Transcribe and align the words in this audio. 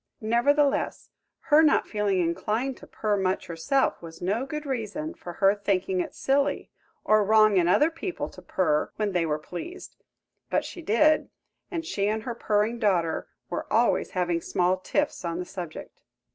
Nevertheless, 0.23 1.11
her 1.41 1.61
not 1.61 1.87
feeling 1.87 2.19
inclined 2.21 2.75
to 2.77 2.87
purr 2.87 3.17
much 3.17 3.45
herself 3.45 4.01
was 4.01 4.19
no 4.19 4.47
good 4.47 4.65
reason 4.65 5.13
for 5.13 5.33
her 5.33 5.53
thinking 5.53 5.99
it 5.99 6.15
silly 6.15 6.71
or 7.03 7.23
wrong 7.23 7.57
in 7.57 7.67
other 7.67 7.91
people 7.91 8.27
to 8.29 8.41
purr 8.41 8.91
when 8.95 9.11
they 9.11 9.27
were 9.27 9.37
pleased; 9.37 9.97
but 10.49 10.65
she 10.65 10.81
did, 10.81 11.29
and 11.69 11.85
she 11.85 12.07
and 12.07 12.23
her 12.23 12.33
purring 12.33 12.79
daughter 12.79 13.27
were 13.51 13.71
always 13.71 14.09
having 14.17 14.41
small 14.41 14.77
tiffs 14.77 15.23
on 15.23 15.37
the 15.37 15.45
subject. 15.45 16.01